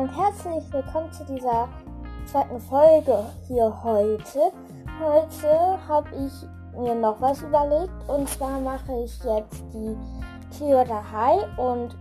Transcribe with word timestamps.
und 0.00 0.08
herzlich 0.16 0.64
willkommen 0.72 1.12
zu 1.12 1.26
dieser 1.26 1.68
zweiten 2.24 2.58
Folge 2.58 3.22
hier 3.46 3.70
heute. 3.84 4.50
Heute 4.98 5.78
habe 5.86 6.08
ich 6.16 6.32
mir 6.80 6.94
noch 6.94 7.20
was 7.20 7.42
überlegt 7.42 7.92
und 8.08 8.26
zwar 8.26 8.60
mache 8.60 9.04
ich 9.04 9.22
jetzt 9.22 9.62
die 9.74 9.94
Clearwater 10.56 11.04
High 11.12 11.58
und 11.58 11.98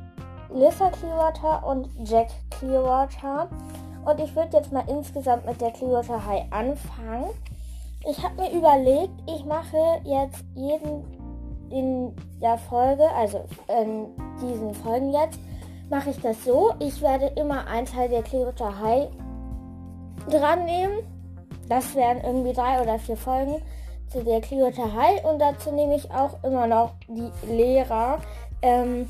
Lissa 0.50 0.90
Clearwater 0.92 1.68
und 1.68 1.90
Jack 2.06 2.30
Clearwater. 2.52 3.50
Und 4.06 4.20
ich 4.22 4.34
würde 4.34 4.56
jetzt 4.56 4.72
mal 4.72 4.86
insgesamt 4.88 5.46
mit 5.46 5.60
der 5.60 5.72
Clearwater 5.72 6.26
High 6.26 6.46
anfangen. 6.52 7.32
Ich 8.10 8.24
habe 8.24 8.36
mir 8.42 8.52
überlegt, 8.54 9.12
ich 9.28 9.44
mache 9.44 10.00
jetzt 10.06 10.46
jeden 10.56 11.04
in 11.70 12.16
der 12.42 12.58
Folge, 12.58 13.04
also 13.14 13.44
in 13.68 14.08
diesen 14.42 14.74
Folgen 14.74 15.12
jetzt, 15.12 15.38
mache 15.90 16.12
ich 16.12 16.22
das 16.22 16.44
so. 16.44 16.74
Ich 16.80 17.02
werde 17.02 17.28
immer 17.36 17.68
einen 17.68 17.86
Teil 17.86 18.10
der 18.10 18.24
Clearwater 18.24 18.80
High 18.80 19.10
dran 20.30 20.66
nehmen. 20.66 21.00
Das 21.68 21.96
wären 21.96 22.22
irgendwie 22.24 22.54
drei 22.54 22.82
oder 22.82 23.00
vier 23.00 23.18
Folgen 23.18 23.62
zu 24.08 24.24
der 24.24 24.42
Clearwater 24.42 24.94
High. 24.94 25.24
Und 25.26 25.40
dazu 25.40 25.72
nehme 25.72 25.96
ich 25.96 26.10
auch 26.12 26.44
immer 26.44 26.68
noch 26.68 26.94
die 27.08 27.32
Lehrer. 27.52 28.20
Ähm, 28.62 29.10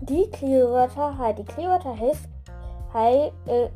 die 0.00 0.28
Clearwater 0.30 1.18
High. 1.18 1.36
Die 1.36 1.44
Clearwater 1.44 1.96
High 2.92 3.32
äh, 3.46 3.68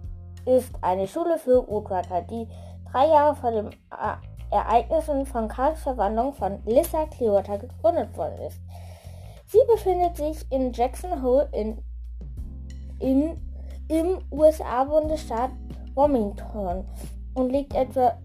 ist 0.57 0.73
eine 0.81 1.07
Schule 1.07 1.39
für 1.39 1.67
Woodworker, 1.69 2.23
die 2.23 2.47
drei 2.91 3.07
Jahre 3.09 3.35
vor 3.35 3.51
den 3.51 3.69
äh, 3.69 4.17
Ereignissen 4.51 5.27
von 5.27 5.49
Karls 5.49 5.81
Verwandlung 5.83 6.33
von 6.33 6.61
Lissa 6.65 7.07
Clearwater 7.07 7.59
gegründet 7.59 8.17
worden 8.17 8.39
ist. 8.47 8.61
Sie 9.47 9.59
befindet 9.67 10.17
sich 10.17 10.51
in 10.51 10.73
Jackson 10.73 11.23
Hole 11.23 11.49
in 11.53 11.83
in, 13.01 13.37
im 13.89 14.19
USA-Bundesstaat 14.31 15.51
Wilmington 15.95 16.85
und 17.35 17.51
liegt 17.51 17.75
etwa 17.75 18.19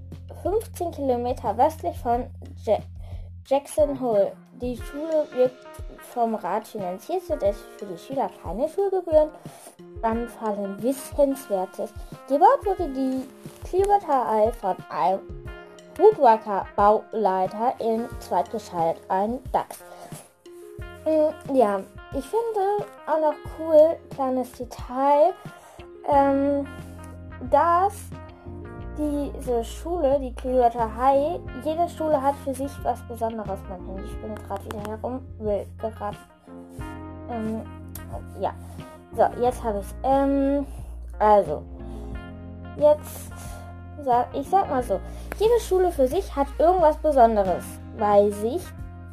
15 0.44 0.92
Kilometer 0.92 1.58
westlich 1.58 1.98
von 1.98 2.26
ja 2.66 2.78
Jackson 3.46 4.00
Hole. 4.00 4.34
Die 4.62 4.78
Schule 4.78 5.28
wird 5.36 5.52
vom 6.14 6.36
Rat 6.36 6.68
finanziert, 6.68 7.24
sodass 7.24 7.58
für 7.78 7.86
die 7.86 7.98
Schüler 7.98 8.30
keine 8.42 8.70
Schulgebühren 8.70 9.30
anfallen. 10.02 10.82
Wissenswertes. 10.82 11.92
Gebaut 12.28 12.66
wurde 12.66 12.90
die 12.90 13.24
Eye 13.74 14.52
von 14.54 14.76
einem 14.90 15.20
Woodworker-Bauleiter 15.98 17.74
in 17.80 18.08
Zweitgeschalt, 18.20 18.98
ein 19.10 19.40
DAX. 19.52 19.84
Mm, 21.06 21.56
ja, 21.56 21.82
ich 22.14 22.26
finde 22.26 22.86
auch 23.08 23.20
noch 23.20 23.36
cool, 23.60 23.98
kleines 24.16 24.52
Detail, 24.54 25.34
ähm, 26.08 26.66
dass 27.50 27.94
diese 28.98 29.64
Schule, 29.64 30.20
die 30.20 30.34
Clearwater 30.34 30.96
High, 30.96 31.40
jede 31.64 31.90
Schule 31.90 32.22
hat 32.22 32.36
für 32.44 32.54
sich 32.54 32.72
was 32.84 33.02
Besonderes. 33.08 33.60
Mein 33.68 33.86
Handy 33.88 34.08
springt 34.08 34.48
gerade 34.48 34.66
wieder 34.66 34.92
herum, 34.92 35.26
will 35.40 35.66
gerade. 35.80 36.18
Ähm, 37.30 37.62
ja. 38.40 38.54
So, 39.16 39.42
jetzt 39.42 39.64
habe 39.64 39.80
ich. 39.80 39.88
Ähm, 40.04 40.66
also, 41.20 41.64
jetzt, 42.78 43.32
sag, 44.04 44.28
ich 44.34 44.48
sag 44.50 44.70
mal 44.70 44.84
so, 44.84 45.00
jede 45.40 45.60
Schule 45.60 45.92
für 45.92 46.08
sich 46.08 46.36
hat 46.36 46.48
irgendwas 46.60 46.98
Besonderes 46.98 47.66
bei 47.98 48.30
sich. 48.30 48.62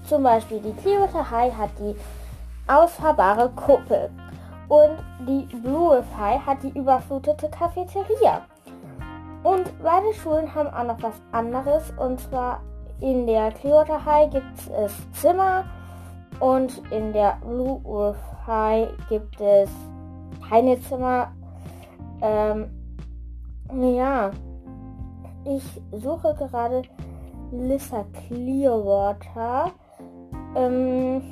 Zum 0.05 0.23
Beispiel 0.23 0.61
die 0.61 0.73
Clearwater 0.73 1.31
High 1.31 1.56
hat 1.56 1.70
die 1.79 1.95
ausfahrbare 2.67 3.51
Kuppel. 3.51 4.11
Und 4.69 4.98
die 5.27 5.47
Blue 5.56 6.03
Fly 6.15 6.39
hat 6.39 6.62
die 6.62 6.79
überflutete 6.79 7.48
Cafeteria. 7.48 8.43
Und 9.43 9.71
beide 9.83 10.15
Schulen 10.15 10.55
haben 10.55 10.69
auch 10.69 10.84
noch 10.84 11.03
was 11.03 11.15
anderes. 11.33 11.93
Und 11.99 12.21
zwar 12.21 12.61
in 13.00 13.27
der 13.27 13.50
Clearwater 13.53 14.05
High 14.05 14.31
gibt 14.31 14.71
es 14.77 14.93
Zimmer 15.12 15.65
und 16.41 16.82
in 16.91 17.12
der 17.12 17.38
Blue 17.43 17.82
Wolf 17.84 18.17
High 18.47 18.88
gibt 19.09 19.41
es 19.41 19.71
keine 20.49 20.81
Zimmer. 20.82 21.32
Ähm, 22.21 22.71
ja, 23.72 24.31
ich 25.44 25.62
suche 25.93 26.34
gerade 26.34 26.82
Lissa 27.53 28.05
Clearwater. 28.27 29.72
Ähm, 30.56 31.22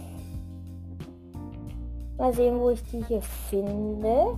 Mal 2.18 2.34
sehen, 2.34 2.58
wo 2.58 2.70
ich 2.70 2.82
die 2.82 3.04
hier 3.04 3.22
finde. 3.22 4.36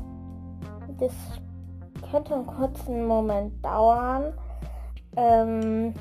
Das 0.98 1.12
könnte 2.10 2.34
einen 2.34 2.46
kurzen 2.46 3.06
Moment 3.06 3.64
dauern. 3.64 4.34
Ähm, 5.16 5.94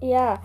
ja. 0.00 0.38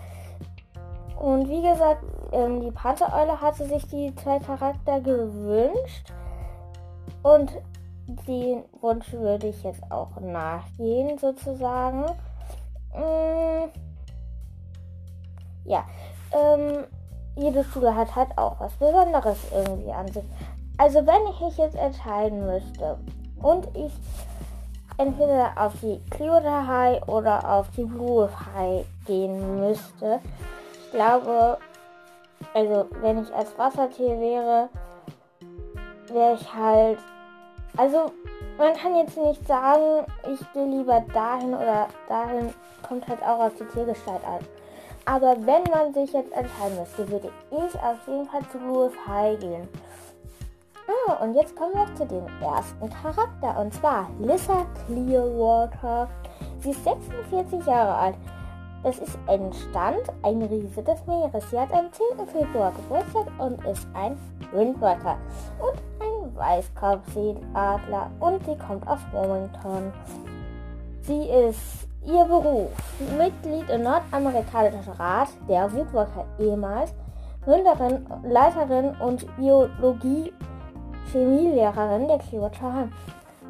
Und 1.18 1.48
wie 1.48 1.62
gesagt, 1.62 2.04
ähm, 2.32 2.60
die 2.60 2.70
Panzereule 2.70 3.40
hatte 3.40 3.66
sich 3.66 3.86
die 3.86 4.14
zwei 4.16 4.38
Charakter 4.38 5.00
gewünscht. 5.00 6.12
Und 7.22 7.52
den 8.28 8.64
Wunsch 8.82 9.10
würde 9.12 9.48
ich 9.48 9.62
jetzt 9.62 9.90
auch 9.90 10.20
nachgehen, 10.20 11.16
sozusagen. 11.16 12.04
Ähm, 12.94 13.70
ja. 15.64 15.86
Ähm, 16.32 16.84
jede 17.36 17.64
Schule 17.64 17.94
hat 17.94 18.14
halt 18.14 18.36
auch 18.36 18.60
was 18.60 18.72
Besonderes 18.74 19.38
irgendwie 19.54 19.92
an 19.92 20.08
sich. 20.08 20.24
Also 20.78 21.06
wenn 21.06 21.26
ich 21.30 21.40
mich 21.40 21.56
jetzt 21.58 21.76
entscheiden 21.76 22.46
müsste 22.46 22.98
und 23.42 23.68
ich 23.76 23.92
entweder 24.98 25.52
auf 25.56 25.72
die 25.80 26.00
Clearwater 26.10 26.66
High 26.66 27.08
oder 27.08 27.48
auf 27.48 27.66
die 27.76 27.84
Blue 27.84 28.28
High 28.54 28.84
gehen 29.06 29.60
müsste, 29.60 30.20
ich 30.84 30.90
glaube, 30.92 31.58
also 32.54 32.86
wenn 33.00 33.22
ich 33.22 33.32
als 33.34 33.56
Wassertier 33.58 34.18
wäre, 34.18 34.68
wäre 36.12 36.34
ich 36.34 36.54
halt, 36.54 36.98
also 37.76 38.12
man 38.58 38.74
kann 38.74 38.96
jetzt 38.96 39.16
nicht 39.16 39.46
sagen, 39.46 40.06
ich 40.24 40.54
will 40.54 40.78
lieber 40.78 41.02
dahin 41.14 41.54
oder 41.54 41.88
dahin, 42.08 42.52
kommt 42.86 43.08
halt 43.08 43.22
auch 43.22 43.40
auf 43.40 43.52
die 43.58 43.64
Tiergestalt 43.64 44.24
an. 44.24 44.40
Aber 45.04 45.36
wenn 45.40 45.64
man 45.64 45.92
sich 45.92 46.12
jetzt 46.12 46.32
entscheiden 46.32 46.78
müsste, 46.78 47.08
würde 47.10 47.30
ich 47.50 47.74
auf 47.80 48.06
jeden 48.06 48.26
Fall 48.26 48.42
zu 48.50 48.58
Blue 48.58 48.90
High 49.06 49.38
gehen. 49.40 49.68
Ah, 50.86 51.22
und 51.22 51.34
jetzt 51.34 51.56
kommen 51.56 51.74
wir 51.74 51.94
zu 51.94 52.06
dem 52.06 52.26
ersten 52.40 52.90
Charakter. 52.90 53.60
Und 53.60 53.72
zwar 53.74 54.08
Lissa 54.20 54.66
Clearwater. 54.86 56.08
Sie 56.60 56.70
ist 56.70 56.84
46 56.84 57.66
Jahre 57.66 57.94
alt. 57.94 58.16
Das 58.82 58.98
ist 58.98 59.16
ein 59.28 59.52
Stand, 59.52 60.02
ein 60.22 60.42
Riese 60.42 60.82
des 60.82 61.06
Meeres. 61.06 61.48
Sie 61.50 61.58
hat 61.58 61.72
am 61.72 61.86
10. 61.92 62.26
Februar 62.26 62.72
Geburtstag 62.72 63.26
und 63.38 63.64
ist 63.64 63.86
ein 63.94 64.18
Windworker 64.52 65.18
und 65.60 65.80
ein 66.00 66.36
Weißkopfseeadler 66.36 68.10
und 68.18 68.44
sie 68.44 68.56
kommt 68.58 68.86
aus 68.88 68.98
Wilmington. 69.12 69.92
Sie 71.02 71.28
ist 71.28 71.88
ihr 72.04 72.24
Beruf 72.24 72.70
Mitglied 73.16 73.68
im 73.70 73.82
nordamerikanischen 73.82 74.92
Rat 74.92 75.28
der 75.48 75.72
Woodworker 75.72 76.24
ehemals, 76.38 76.94
Gründerin, 77.44 78.06
Leiterin 78.24 78.94
und 79.00 79.26
Biologie 79.36 80.32
Chemielehrerin 81.10 82.08
der 82.08 82.18
Kyoto 82.18 82.88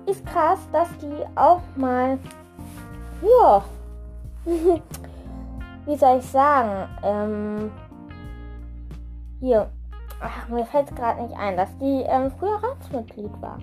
Ist 0.06 0.24
krass, 0.26 0.58
dass 0.72 0.88
die 0.98 1.24
auch 1.36 1.60
mal, 1.76 2.18
ja, 3.22 3.62
wie 5.86 5.96
soll 5.96 6.18
ich 6.18 6.26
sagen, 6.26 6.88
ähm, 7.02 7.72
hier, 9.40 9.70
ach, 10.20 10.48
mir 10.48 10.64
fällt 10.64 10.90
es 10.90 10.94
gerade 10.96 11.22
nicht 11.22 11.36
ein, 11.36 11.56
dass 11.56 11.76
die 11.78 12.02
ähm, 12.06 12.30
früher 12.38 12.60
Ratsmitglied 12.62 13.30
war. 13.40 13.58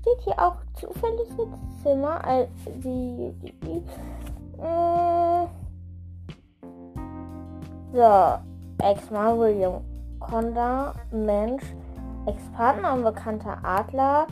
Steht 0.00 0.20
hier 0.24 0.38
auch 0.38 0.56
zufällig 0.74 1.28
jetzt 1.36 1.82
Zimmer, 1.82 2.24
als 2.24 2.48
die, 2.66 3.34
die, 3.42 3.52
die 3.60 3.84
äh, 4.62 5.46
so, 7.92 8.38
Ex-Mann 8.82 9.38
William 9.38 9.84
Conda, 10.20 10.94
Mensch, 11.10 11.62
Ex-Partner 12.26 12.94
und 12.94 13.04
bekannter 13.04 13.58
Adler, 13.62 14.26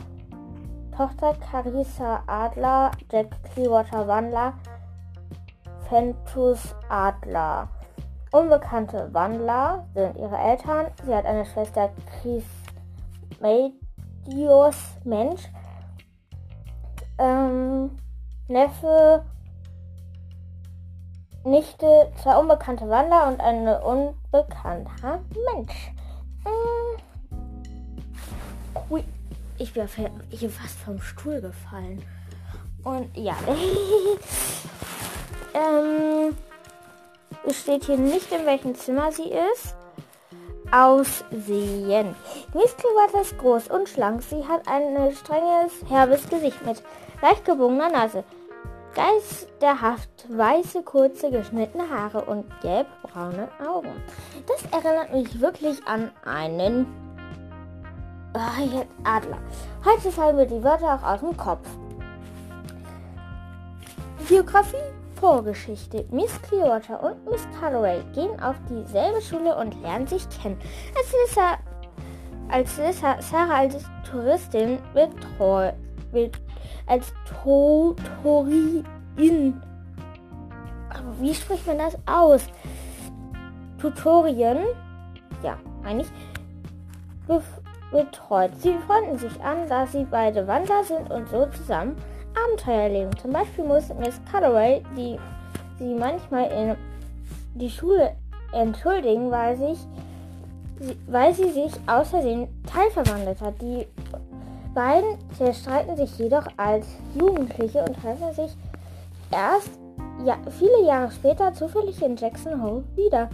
Tochter 0.95 1.33
Carissa 1.35 2.23
Adler, 2.27 2.91
Jack 3.11 3.27
Clearwater 3.43 4.07
Wandler, 4.07 4.53
Fentus 5.87 6.75
Adler. 6.89 7.67
Unbekannte 8.31 9.09
Wandler 9.11 9.85
sind 9.95 10.15
ihre 10.17 10.37
Eltern. 10.37 10.87
Sie 11.03 11.15
hat 11.15 11.25
eine 11.25 11.45
Schwester 11.45 11.89
Chris 12.21 12.43
Medios 13.41 14.75
Mensch. 15.03 15.49
Ähm, 17.19 17.91
Neffe, 18.47 19.23
Nichte, 21.43 22.11
zwei 22.21 22.37
unbekannte 22.37 22.89
Wandler 22.89 23.27
und 23.27 23.39
ein 23.41 23.67
unbekannter 23.67 25.19
Mensch. 25.53 25.91
Ähm, 26.45 26.99
ich 29.59 29.75
wäre 29.75 29.87
hier 30.29 30.49
fast 30.49 30.79
vom 30.79 31.01
Stuhl 31.01 31.41
gefallen. 31.41 32.01
Und 32.83 33.15
ja, 33.15 33.35
ähm, 35.53 36.35
es 37.45 37.59
steht 37.59 37.83
hier 37.85 37.97
nicht, 37.97 38.31
in 38.31 38.45
welchem 38.45 38.73
Zimmer 38.73 39.11
sie 39.11 39.29
ist. 39.29 39.75
Aussehen. 40.71 42.15
Miss 42.53 42.77
Clearwater 42.77 43.21
ist 43.21 43.37
groß 43.37 43.67
und 43.69 43.89
schlank. 43.89 44.21
Sie 44.23 44.47
hat 44.47 44.67
ein 44.67 45.13
strenges, 45.13 45.73
herbes 45.89 46.29
Gesicht 46.29 46.65
mit 46.65 46.81
leicht 47.21 47.45
gebogener 47.45 47.89
Nase, 47.89 48.23
geisterhaft 48.95 50.25
weiße, 50.29 50.83
kurze, 50.83 51.31
geschnittene 51.31 51.89
Haare 51.89 52.25
und 52.25 52.45
gelbbraune 52.61 53.49
Augen. 53.65 53.91
Das 54.47 54.63
erinnert 54.71 55.13
mich 55.13 55.39
wirklich 55.39 55.85
an 55.85 56.11
einen 56.25 56.85
oh, 58.33 58.85
Adler. 59.03 59.39
Heute 59.85 60.11
fallen 60.11 60.35
mir 60.35 60.47
die 60.47 60.63
Wörter 60.63 60.95
auch 60.95 61.03
aus 61.03 61.19
dem 61.19 61.35
Kopf. 61.37 61.67
Biografie, 64.27 64.77
Vorgeschichte. 65.19 66.05
Miss 66.11 66.41
Clearwater 66.43 67.01
und 67.03 67.29
Miss 67.29 67.45
Calloway 67.59 68.01
gehen 68.13 68.39
auf 68.41 68.55
dieselbe 68.69 69.21
Schule 69.21 69.55
und 69.55 69.81
lernen 69.81 70.07
sich 70.07 70.23
kennen. 70.29 70.59
Als 70.95 71.11
Lissa, 71.11 71.57
als 72.49 72.77
Lissa 72.77 73.21
Sarah 73.21 73.59
als 73.59 73.83
Touristin 74.09 74.79
betreut, 74.93 75.73
als 76.89 77.13
Tutorin. 77.41 78.83
Wie 81.19 81.33
spricht 81.33 81.65
man 81.67 81.77
das 81.77 81.97
aus? 82.05 82.41
Tutorien, 83.79 84.57
ja, 85.43 85.57
meine 85.83 86.01
ich, 86.01 86.07
betreut. 87.91 88.51
Sie 88.59 88.75
freunden 88.85 89.17
sich 89.17 89.41
an, 89.41 89.67
da 89.67 89.87
sie 89.87 90.05
beide 90.09 90.47
Wanderer 90.47 90.83
sind 90.83 91.09
und 91.09 91.29
so 91.29 91.45
zusammen 91.47 91.95
Abenteuer 92.45 92.83
erleben. 92.83 93.17
Zum 93.17 93.31
Beispiel 93.31 93.65
muss 93.65 93.89
Miss 93.99 94.19
Calloway, 94.31 94.83
die 94.97 95.17
sie 95.77 95.95
manchmal 95.95 96.51
in 96.51 96.75
die 97.55 97.69
Schule 97.69 98.15
entschuldigen, 98.51 99.31
weil, 99.31 99.57
sich, 99.57 99.79
weil 101.07 101.33
sie 101.33 101.49
sich 101.51 101.71
außersehen 101.87 102.47
teilverwandelt 102.65 103.41
hat. 103.41 103.61
Die 103.61 103.87
beiden 104.79 105.17
zerstreiten 105.37 105.97
sich 105.97 106.17
jedoch 106.17 106.47
als 106.55 106.87
Jugendliche 107.13 107.83
und 107.83 108.01
treffen 108.01 108.33
sich 108.33 108.51
erst 109.29 109.71
ja, 110.23 110.37
viele 110.57 110.85
Jahre 110.85 111.11
später 111.11 111.53
zufällig 111.53 112.01
in 112.01 112.15
Jackson 112.15 112.63
Hole 112.63 112.85
wieder, 112.95 113.29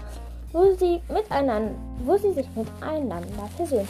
wo 0.51 0.73
sie, 0.73 1.03
miteinander, 1.07 1.75
wo 2.03 2.17
sie 2.17 2.33
sich 2.33 2.47
miteinander 2.55 3.47
versöhnen. 3.55 3.87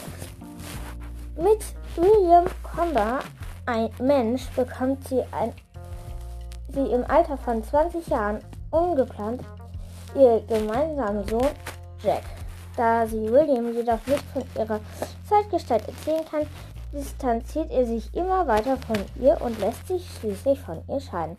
Mit 1.37 1.63
William 1.95 2.43
Conda 2.61 3.19
ein 3.65 3.89
Mensch 4.01 4.49
bekommt 4.49 5.07
sie, 5.07 5.21
ein, 5.31 5.53
sie 6.73 6.91
im 6.91 7.09
Alter 7.09 7.37
von 7.37 7.63
20 7.63 8.05
Jahren 8.07 8.39
ungeplant 8.71 9.41
ihr 10.13 10.41
gemeinsamen 10.45 11.25
Sohn 11.29 11.47
Jack. 12.03 12.23
Da 12.75 13.07
sie 13.07 13.31
William 13.31 13.73
jedoch 13.73 14.05
nicht 14.07 14.25
von 14.33 14.43
ihrer 14.57 14.81
Zeitgestalt 15.29 15.87
erzählen 15.87 16.25
kann, 16.29 16.45
distanziert 16.95 17.71
er 17.71 17.85
sich 17.85 18.13
immer 18.15 18.47
weiter 18.47 18.77
von 18.77 18.97
ihr 19.21 19.39
und 19.41 19.59
lässt 19.59 19.87
sich 19.87 20.09
schließlich 20.19 20.59
von 20.59 20.81
ihr 20.87 20.99
scheiden. 20.99 21.37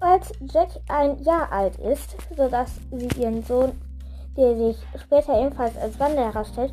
Als 0.00 0.32
Jack 0.40 0.70
ein 0.88 1.18
Jahr 1.22 1.52
alt 1.52 1.76
ist, 1.78 2.16
sodass 2.36 2.76
sie 2.90 3.20
ihren 3.20 3.42
Sohn, 3.42 3.72
der 4.36 4.56
sich 4.56 4.76
später 4.96 5.38
ebenfalls 5.40 5.76
als 5.76 5.98
Wanderer 6.00 6.32
herausstellt, 6.32 6.72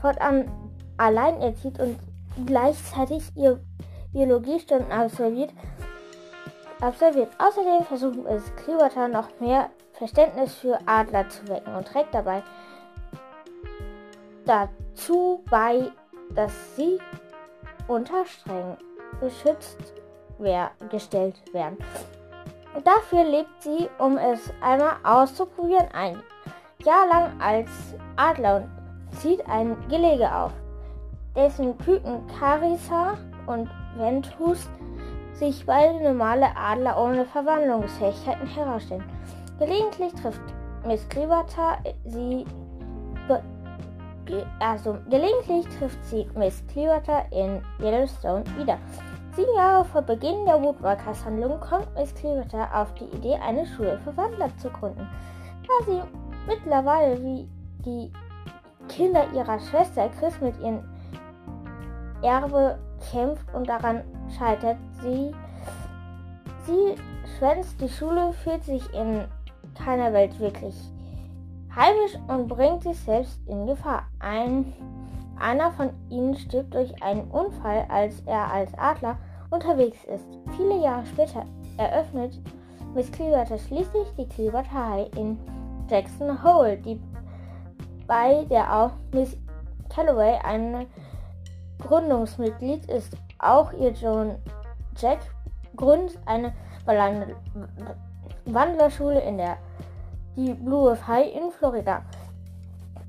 fortan 0.00 0.50
allein 0.96 1.40
erzieht 1.40 1.80
und 1.80 1.98
gleichzeitig 2.46 3.24
ihr 3.34 3.60
Biologiestunden 4.12 4.92
absolviert. 4.92 5.50
absolviert. 6.80 7.30
Außerdem 7.38 7.84
versucht 7.84 8.18
es 8.26 8.42
Clearwater 8.56 9.08
noch 9.08 9.28
mehr 9.40 9.70
Verständnis 9.92 10.54
für 10.54 10.78
Adler 10.86 11.28
zu 11.28 11.48
wecken 11.48 11.74
und 11.74 11.86
trägt 11.86 12.14
dabei 12.14 12.42
dazu 14.44 15.42
bei, 15.50 15.90
dass 16.34 16.52
sie 16.76 16.98
unter 17.88 18.24
streng 18.26 18.76
geschützt 19.20 19.94
wer 20.38 20.70
gestellt 20.90 21.36
werden. 21.52 21.78
Dafür 22.82 23.24
lebt 23.24 23.62
sie, 23.62 23.88
um 23.98 24.18
es 24.18 24.52
einmal 24.60 24.96
auszuprobieren, 25.04 25.88
ein 25.92 26.20
Jahr 26.84 27.06
lang 27.06 27.40
als 27.40 27.70
Adler 28.16 28.56
und 28.56 29.20
zieht 29.20 29.46
ein 29.48 29.76
Gelege 29.88 30.34
auf, 30.34 30.52
dessen 31.36 31.78
Küken 31.78 32.26
Carissa 32.38 33.16
und 33.46 33.70
Ventus 33.96 34.68
sich 35.34 35.64
beide 35.66 36.02
normale 36.02 36.46
Adler 36.56 37.00
ohne 37.00 37.24
Verwandlungsfähigkeiten 37.26 38.46
herausstellen. 38.48 39.04
Gelegentlich 39.58 40.12
trifft 40.14 40.42
Miss 40.84 41.08
Clearwater 41.08 41.78
sie 42.04 42.44
also 44.60 44.98
gelegentlich 45.10 45.66
trifft 45.78 46.04
sie 46.04 46.26
Miss 46.34 46.62
Clearwater 46.68 47.24
in 47.30 47.62
Yellowstone 47.80 48.44
wieder. 48.56 48.78
Sieben 49.36 49.54
Jahre 49.56 49.84
vor 49.84 50.02
Beginn 50.02 50.46
der 50.46 50.62
Woodwalkers-Handlung 50.62 51.58
kommt 51.60 51.88
Miss 51.94 52.14
Clearwater 52.14 52.68
auf 52.74 52.94
die 52.94 53.04
Idee, 53.16 53.36
eine 53.36 53.66
Schule 53.66 53.98
für 54.04 54.16
Wandler 54.16 54.56
zu 54.58 54.70
gründen. 54.70 55.08
Da 55.66 55.84
sie 55.84 56.00
mittlerweile 56.46 57.22
wie 57.22 57.48
die 57.84 58.12
Kinder 58.88 59.26
ihrer 59.32 59.58
Schwester 59.58 60.08
Chris 60.18 60.40
mit 60.40 60.58
ihrem 60.60 60.84
Erbe 62.22 62.78
kämpft 63.10 63.52
und 63.54 63.68
daran 63.68 64.02
scheitert. 64.38 64.78
Sie, 65.02 65.32
sie 66.66 66.94
schwänzt 67.36 67.80
die 67.80 67.88
Schule, 67.88 68.32
fühlt 68.32 68.64
sich 68.64 68.82
in 68.94 69.24
keiner 69.74 70.12
Welt 70.12 70.38
wirklich 70.38 70.74
heimisch 71.74 72.16
und 72.28 72.48
bringt 72.48 72.82
sich 72.82 72.98
selbst 73.00 73.40
in 73.46 73.66
Gefahr. 73.66 74.04
Ein, 74.20 74.72
einer 75.38 75.70
von 75.72 75.90
ihnen 76.10 76.34
stirbt 76.36 76.74
durch 76.74 77.02
einen 77.02 77.30
Unfall, 77.30 77.86
als 77.88 78.20
er 78.26 78.52
als 78.52 78.72
Adler 78.78 79.18
unterwegs 79.50 80.04
ist. 80.04 80.26
Viele 80.56 80.82
Jahre 80.82 81.06
später 81.06 81.44
eröffnet 81.76 82.40
Miss 82.94 83.10
Clearwater 83.10 83.58
schließlich 83.58 84.08
die 84.16 84.28
Clearwater 84.28 84.88
High 84.90 85.16
in 85.16 85.38
Jackson 85.88 86.42
Hole, 86.42 86.76
die 86.76 87.00
bei 88.06 88.44
der 88.44 88.72
auch 88.72 88.92
Miss 89.12 89.36
Calloway 89.88 90.38
ein 90.44 90.86
Gründungsmitglied 91.80 92.86
ist. 92.86 93.16
Auch 93.38 93.72
ihr 93.72 93.90
John 93.90 94.36
Jack 94.96 95.18
gründet 95.76 96.18
eine 96.26 96.52
Wandlerschule 98.44 99.20
in 99.20 99.38
der 99.38 99.56
die 100.36 100.54
Blue 100.54 100.96
High 101.06 101.34
in 101.34 101.50
Florida. 101.50 102.02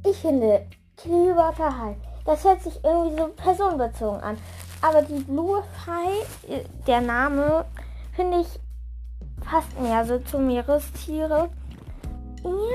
Ich 0.03 0.17
finde 0.17 0.65
Clearwater 0.97 1.77
High, 1.77 1.97
das 2.25 2.43
hört 2.43 2.61
sich 2.61 2.83
irgendwie 2.83 3.17
so 3.17 3.27
personenbezogen 3.29 4.21
an. 4.21 4.37
Aber 4.81 5.01
die 5.01 5.19
Blue 5.23 5.63
High, 5.85 6.63
der 6.85 7.01
Name, 7.01 7.65
finde 8.15 8.41
ich 8.41 8.59
passt 9.45 9.79
mehr 9.79 10.05
so 10.05 10.19
zu 10.19 10.39
Meerestiere. 10.39 11.49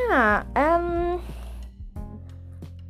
Ja, 0.08 0.44
ähm. 0.54 1.20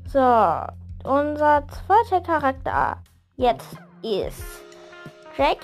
So, 0.07 1.09
unser 1.09 1.65
zweiter 1.69 2.21
Charakter 2.21 2.97
jetzt 3.37 3.77
ist 4.03 4.43
Jack 5.37 5.59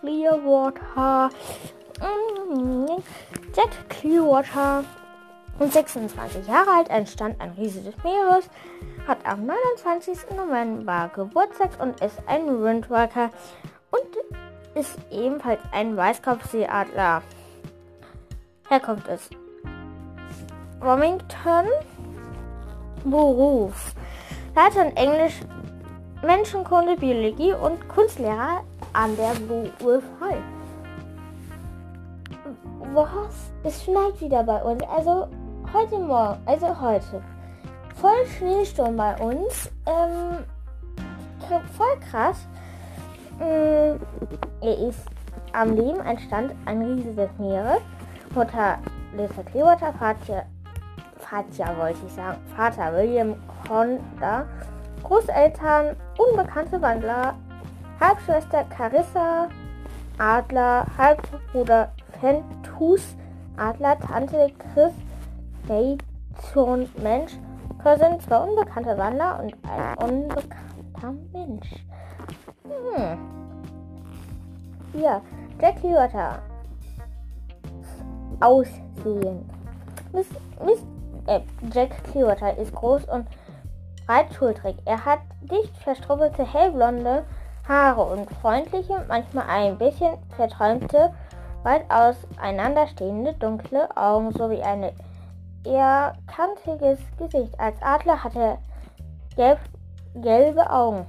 Clearwater. 0.00 1.30
Jack 3.54 3.88
Clearwater 3.88 4.84
und 5.58 5.72
26 5.72 6.46
Jahre 6.48 6.70
alt, 6.78 6.88
entstand 6.88 7.40
ein 7.40 7.52
Riese 7.52 7.82
des 7.82 7.94
Meeres, 8.02 8.48
hat 9.06 9.18
am 9.24 9.46
29. 9.46 10.36
November 10.36 11.10
Geburtstag 11.14 11.70
und 11.80 12.00
ist 12.00 12.18
ein 12.26 12.62
Windwalker 12.62 13.30
und 13.90 14.76
ist 14.76 14.98
ebenfalls 15.10 15.60
ein 15.72 15.96
Weißkopfseeadler. 15.96 17.22
Herkunft 18.68 19.08
ist 19.08 19.30
Wilmington. 20.80 21.66
Beruf. 23.04 23.94
Leiter 24.54 24.86
in 24.86 24.96
Englisch, 24.96 25.40
Menschenkunde, 26.22 26.96
Biologie 26.96 27.52
und 27.52 27.88
Kunstlehrer 27.88 28.62
an 28.92 29.16
der 29.16 29.30
High. 29.30 30.42
Was? 32.94 33.50
Es 33.64 33.82
schneit 33.82 34.20
wieder 34.20 34.42
bei 34.44 34.62
uns. 34.62 34.82
Also 34.84 35.28
heute 35.72 35.98
Morgen, 35.98 36.38
also 36.46 36.80
heute, 36.80 37.22
voll 38.00 38.26
Schneesturm 38.36 38.96
bei 38.96 39.16
uns. 39.18 39.70
Ähm, 39.86 40.44
voll 41.76 41.98
krass. 42.10 42.46
Ähm, 43.40 43.98
er 44.60 44.78
ist 44.88 45.00
am 45.52 45.74
Leben 45.74 46.00
entstand 46.00 46.54
ein 46.66 46.80
des 47.14 47.30
Meeres. 47.38 47.80
Mutter 48.34 48.78
Lisa 49.16 49.42
Clearwater, 49.50 49.92
Vater, 49.94 50.44
Vater 51.18 51.76
wollte 51.78 51.98
ich 52.06 52.12
sagen, 52.12 52.38
Vater 52.56 52.92
William 52.94 53.34
Honda, 53.68 54.46
Großeltern, 55.02 55.96
unbekannte 56.16 56.80
Wandler, 56.80 57.34
Halbschwester 58.00 58.64
Carissa 58.64 59.48
Adler, 60.18 60.86
Halbbruder 60.96 61.92
Fentus 62.20 63.16
Adler, 63.56 63.98
Tante 64.00 64.50
Chris 64.74 64.92
Phaeton 65.66 66.88
Mensch, 67.02 67.32
Cousin 67.82 68.20
zwei 68.20 68.38
unbekannte 68.38 68.96
Wandler 68.98 69.40
und 69.40 69.54
ein 69.68 69.98
unbekannter 70.10 71.14
Mensch. 71.32 71.84
Hm. 72.64 73.18
Ja, 74.94 75.20
Jack 75.60 75.82
Liotta. 75.82 76.38
Aussehen. 78.40 79.48
Miss, 80.12 80.26
Miss, 80.64 80.84
äh, 81.26 81.40
Jack 81.72 81.90
Clearwater 82.04 82.56
ist 82.58 82.74
groß 82.74 83.04
und 83.04 83.26
breitschultrig. 84.06 84.76
Er 84.84 85.04
hat 85.04 85.20
dicht 85.42 85.76
verstrubbelte 85.78 86.44
hellblonde 86.44 87.24
Haare 87.68 88.02
und 88.02 88.28
freundliche, 88.30 89.04
manchmal 89.08 89.46
ein 89.48 89.78
bisschen 89.78 90.14
verträumte, 90.36 91.12
weit 91.62 91.84
auseinanderstehende 91.88 93.34
dunkle 93.34 93.96
Augen 93.96 94.32
sowie 94.32 94.60
ein 94.60 94.90
eher 95.64 96.14
kantiges 96.26 96.98
Gesicht. 97.18 97.58
Als 97.58 97.80
Adler 97.82 98.22
hat 98.22 98.34
er 98.36 98.58
gelb, 99.36 99.58
gelbe 100.14 100.68
Augen. 100.70 101.06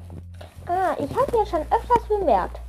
Ah, 0.67 0.95
ich 0.97 1.09
habe 1.15 1.37
ja 1.37 1.45
schon 1.45 1.61
öfters 1.61 2.07
bemerkt, 2.07 2.59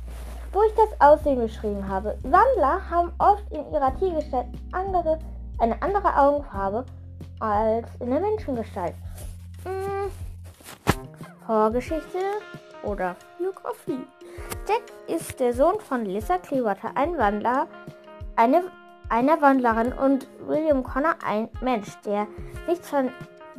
wo 0.51 0.61
ich 0.63 0.73
das 0.75 0.99
Aussehen 0.99 1.39
beschrieben 1.39 1.87
habe. 1.87 2.17
Wandler 2.23 2.89
haben 2.89 3.13
oft 3.19 3.49
in 3.51 3.71
ihrer 3.71 3.95
Tiergestalt 3.97 4.47
andere, 4.71 5.19
eine 5.59 5.81
andere 5.81 6.17
Augenfarbe 6.17 6.85
als 7.39 7.87
in 7.99 8.09
der 8.09 8.19
Menschengestalt. 8.19 8.95
Hm, 9.63 10.11
Vorgeschichte 11.45 12.19
oder 12.83 13.15
Biografie. 13.37 14.05
Jack 14.67 14.83
ist 15.07 15.39
der 15.39 15.53
Sohn 15.53 15.79
von 15.79 16.05
Lisa 16.05 16.37
Clearwater, 16.37 16.91
ein 16.95 17.17
Wandler, 17.17 17.67
eine, 18.35 18.63
einer 19.09 19.41
Wandlerin 19.41 19.93
und 19.93 20.27
William 20.45 20.83
Connor, 20.83 21.15
ein 21.25 21.49
Mensch, 21.61 21.89
der 22.05 22.27
nichts 22.67 22.89
von 22.89 23.09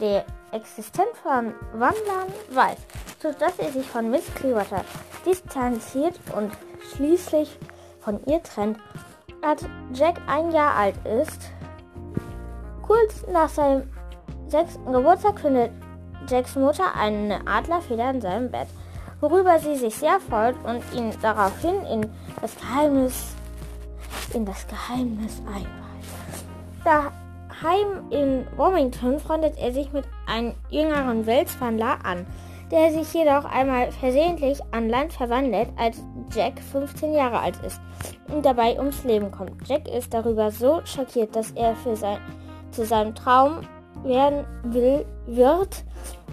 der 0.00 0.24
Existenz 0.52 1.08
von 1.22 1.54
Wandlern 1.72 2.28
weiß, 2.50 2.78
sodass 3.20 3.58
er 3.58 3.70
sich 3.70 3.86
von 3.86 4.10
Miss 4.10 4.24
Clearwater 4.34 4.84
distanziert 5.24 6.18
und 6.36 6.52
schließlich 6.94 7.58
von 8.00 8.20
ihr 8.26 8.42
trennt. 8.42 8.78
Als 9.42 9.64
Jack 9.92 10.20
ein 10.26 10.50
Jahr 10.50 10.74
alt 10.74 10.96
ist, 11.04 11.50
kurz 12.82 13.26
nach 13.30 13.48
seinem 13.48 13.90
sechsten 14.48 14.92
Geburtstag 14.92 15.40
findet 15.40 15.72
Jacks 16.28 16.56
Mutter 16.56 16.94
eine 16.98 17.40
Adlerfeder 17.46 18.10
in 18.10 18.20
seinem 18.20 18.50
Bett 18.50 18.68
worüber 19.20 19.58
sie 19.58 19.76
sich 19.76 19.94
sehr 19.94 20.20
freut 20.20 20.56
und 20.64 20.82
ihn 20.94 21.12
daraufhin 21.22 21.82
in 21.86 22.10
das 22.40 22.56
Geheimnis 22.56 23.34
in 24.34 24.44
das 24.44 24.66
Geheimnis 24.66 25.42
einweiht. 25.46 25.66
Daheim 26.84 28.10
in 28.10 28.46
Wilmington 28.56 29.18
freundet 29.18 29.58
er 29.58 29.72
sich 29.72 29.92
mit 29.92 30.04
einem 30.26 30.54
jüngeren 30.70 31.26
Welswandler 31.26 31.98
an, 32.04 32.26
der 32.70 32.90
sich 32.90 33.12
jedoch 33.14 33.44
einmal 33.44 33.92
versehentlich 33.92 34.60
an 34.72 34.88
Land 34.88 35.12
verwandelt, 35.12 35.68
als 35.76 36.02
Jack 36.34 36.60
15 36.60 37.14
Jahre 37.14 37.38
alt 37.38 37.56
ist 37.64 37.80
und 38.32 38.44
dabei 38.44 38.78
ums 38.78 39.04
Leben 39.04 39.30
kommt. 39.30 39.68
Jack 39.68 39.88
ist 39.88 40.12
darüber 40.12 40.50
so 40.50 40.80
schockiert, 40.84 41.34
dass 41.36 41.52
er 41.52 41.76
für 41.76 41.96
sein, 41.96 42.18
zu 42.72 42.84
seinem 42.84 43.14
Traum 43.14 43.60
werden 44.02 44.44
will, 44.64 45.06
wird, 45.26 45.84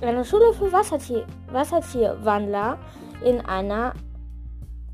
eine 0.01 0.25
Schule 0.25 0.53
für 0.53 0.71
Wassertier, 0.71 1.25
Wassertierwandler 1.51 2.77
in 3.23 3.39
einer 3.41 3.93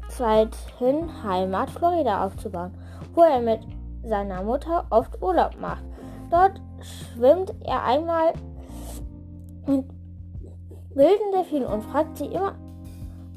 zweiten 0.10 1.24
Heimat 1.24 1.70
Florida 1.70 2.26
aufzubauen, 2.26 2.74
wo 3.20 3.24
er 3.24 3.42
mit 3.42 3.60
seiner 4.02 4.42
Mutter 4.44 4.86
oft 4.92 5.22
Urlaub 5.22 5.60
macht. 5.60 5.84
Dort 6.32 6.62
schwimmt 6.82 7.54
er 7.66 7.84
einmal 7.84 8.32
mit 9.68 9.86
wilden 10.96 11.32
Delfinen 11.34 11.68
und 11.68 11.84
fragt 11.84 12.18
sie 12.18 12.28
immer 12.28 12.56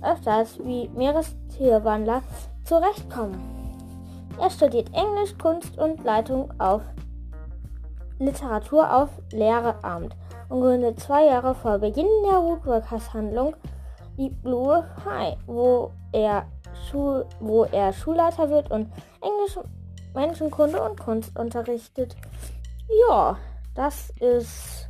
öfters, 0.01 0.59
wie 0.65 0.89
Meerestierwandler 0.91 2.23
zurechtkommen. 2.65 3.41
Er 4.41 4.51
studiert 4.51 4.89
Englisch, 4.95 5.37
Kunst 5.37 5.77
und 5.79 6.05
Leitung 6.05 6.49
auf 6.61 6.83
Literatur 8.21 8.95
auf 8.95 9.11
Lehramt 9.33 10.15
und 10.49 10.61
gründet 10.61 11.01
zwei 11.01 11.27
Jahre 11.27 11.57
vor 11.57 11.79
Beginn 11.79 12.07
der 12.25 12.41
Woodworkers-Handlung 12.41 13.57
die 14.17 14.31
Blue 14.31 14.85
High, 15.05 15.37
wo 15.47 15.91
er, 16.13 16.45
Schul 16.91 17.27
wo 17.41 17.65
er 17.65 17.93
Schulleiter 17.93 18.49
wird 18.51 18.71
und 18.71 18.91
Englisch, 19.21 19.59
Menschenkunde 20.15 20.83
und 20.83 20.99
Kunst 20.99 21.39
unterrichtet. 21.39 22.17
Ja, 23.09 23.37
das 23.75 24.11
ist 24.21 24.89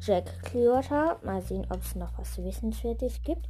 Jack 0.00 0.42
Clearwater. 0.42 1.18
Mal 1.22 1.42
sehen, 1.42 1.66
ob 1.70 1.80
es 1.80 1.94
noch 1.94 2.10
was 2.18 2.42
Wissenswertes 2.42 3.22
gibt. 3.22 3.48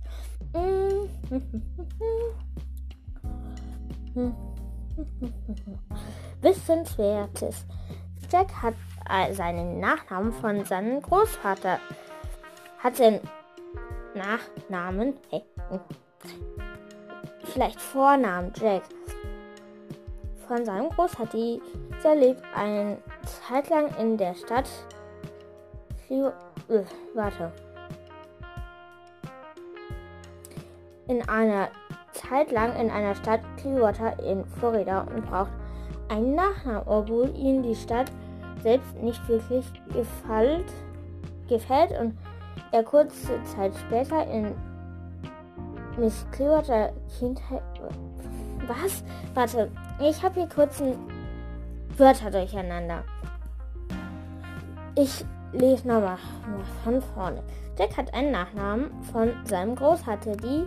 Wissenswertes. 6.41 7.67
Jack 8.31 8.53
hat 8.62 8.75
äh, 9.09 9.33
seinen 9.33 9.81
Nachnamen 9.81 10.33
von 10.33 10.65
seinem 10.65 11.00
Großvater. 11.00 11.79
Hat 12.79 12.99
den 12.99 13.21
Nachnamen, 14.15 15.15
hey. 15.31 15.45
Vielleicht 17.49 17.81
Vornamen 17.81 18.52
Jack. 18.61 18.83
Von 20.47 20.64
seinem 20.64 20.88
Großvater. 20.90 21.37
Dieser 21.37 22.14
lebt 22.14 22.43
eine 22.55 22.99
Zeit 23.47 23.69
lang 23.69 23.95
in 23.99 24.17
der 24.17 24.35
Stadt. 24.35 24.69
Äh, 26.09 26.31
warte. 27.14 27.52
In 31.07 31.26
einer 31.28 31.69
Zeit 32.12 32.50
lang 32.50 32.75
in 32.76 32.90
einer 32.90 33.14
Stadt 33.14 33.40
Clearwater 33.59 34.19
in 34.23 34.45
Florida 34.45 35.02
und 35.02 35.26
braucht 35.26 35.52
einen 36.09 36.35
Nachnamen, 36.35 36.83
obwohl 36.87 37.35
ihm 37.37 37.62
die 37.62 37.75
Stadt 37.75 38.11
selbst 38.62 38.97
nicht 39.02 39.26
wirklich 39.28 39.64
gefällt, 39.93 40.73
gefällt 41.49 41.93
und 41.99 42.17
er 42.73 42.83
kurze 42.83 43.43
Zeit 43.45 43.73
später 43.87 44.26
in 44.26 44.55
Miss 45.99 46.25
Clearwater 46.31 46.93
Kindheit. 47.19 47.62
Was? 48.67 49.02
Warte, 49.35 49.71
ich 50.00 50.23
habe 50.23 50.35
hier 50.40 50.49
kurz 50.49 50.81
ein 50.81 50.97
Wörter 51.97 52.31
durcheinander. 52.31 53.02
Ich 54.95 55.25
lese 55.52 55.88
nochmal 55.88 56.19
von 56.85 57.02
vorne. 57.02 57.43
Jack 57.78 57.97
hat 57.97 58.14
einen 58.14 58.31
Nachnamen 58.31 58.90
von 59.12 59.33
seinem 59.45 59.75
Großvater, 59.75 60.37
die 60.37 60.67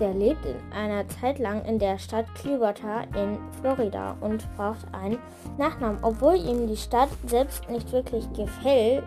er 0.00 0.14
lebt 0.14 0.44
in 0.44 0.56
einer 0.72 1.06
Zeit 1.06 1.38
lang 1.38 1.64
in 1.64 1.78
der 1.78 1.96
Stadt 1.96 2.26
Clearwater 2.34 3.04
in 3.14 3.38
Florida 3.60 4.16
und 4.20 4.44
braucht 4.56 4.84
einen 4.92 5.18
Nachnamen. 5.58 5.98
Obwohl 6.02 6.34
ihm 6.34 6.66
die 6.66 6.76
Stadt 6.76 7.08
selbst 7.26 7.70
nicht 7.70 7.92
wirklich 7.92 8.30
gefällt, 8.32 9.04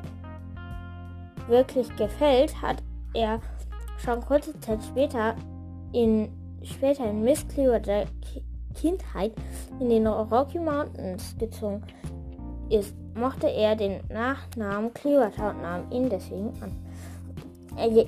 wirklich 1.48 1.94
gefällt, 1.98 2.62
hat 2.62 2.78
er 3.14 3.42
schon 3.98 4.22
kurze 4.22 4.60
Zeit 4.60 4.84
später 4.84 5.36
in 5.94 6.30
später 6.64 7.10
in 7.10 7.24
Miss 7.24 7.48
Clearwater 7.48 8.06
Kindheit 8.74 9.34
in 9.80 9.90
den 9.90 10.08
Rocky 10.08 10.60
Mountains 10.60 11.36
gezogen 11.38 11.82
ist, 12.70 12.96
mochte 13.16 13.48
er 13.48 13.76
den 13.76 14.02
Nachnamen 14.10 14.94
Clearwater 14.94 15.52
und 15.52 15.62
nahm 15.62 15.92
ihn 15.92 16.10
deswegen 16.10 16.52
an. 16.62 16.76
Äh, 17.78 18.06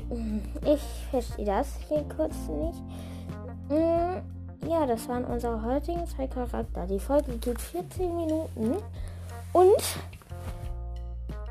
ich 0.65 0.81
verstehe 1.11 1.45
das 1.45 1.77
hier 1.87 2.03
kurz 2.15 2.35
nicht. 2.47 2.81
Mm, 3.69 4.67
ja, 4.67 4.85
das 4.85 5.07
waren 5.07 5.25
unsere 5.25 5.61
heutigen 5.63 6.05
zwei 6.07 6.27
Charakter. 6.27 6.85
Die 6.87 6.99
Folge 6.99 7.37
geht 7.37 7.59
14 7.59 8.15
Minuten. 8.15 8.77
Und 9.53 9.83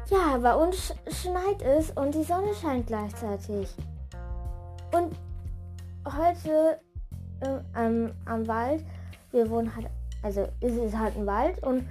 ja, 0.09 0.39
bei 0.39 0.55
uns 0.55 0.95
schneit 1.09 1.63
es 1.63 1.91
und 1.93 2.15
die 2.15 2.23
Sonne 2.23 2.55
scheint 2.61 2.87
gleichzeitig. 2.87 3.69
Und 4.97 5.15
heute 6.17 6.81
äh, 7.41 7.59
am, 7.75 8.13
am 8.25 8.47
Wald, 8.47 8.85
wir 9.31 9.51
wohnen 9.51 9.75
halt, 9.75 9.89
also 10.23 10.49
es 10.61 10.73
ist 10.73 10.97
halt 10.97 11.17
ein 11.17 11.27
Wald 11.27 11.63
und 11.63 11.87